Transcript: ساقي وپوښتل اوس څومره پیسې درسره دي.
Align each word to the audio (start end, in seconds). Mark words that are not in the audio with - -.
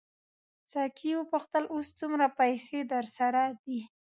ساقي 0.71 1.11
وپوښتل 1.15 1.63
اوس 1.73 1.87
څومره 1.99 2.25
پیسې 2.39 2.79
درسره 2.93 3.41
دي. 3.63 3.79